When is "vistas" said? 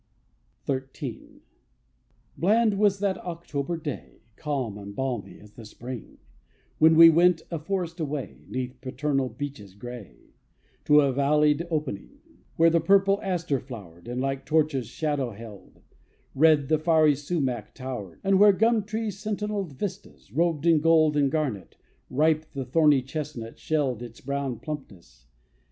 19.73-20.31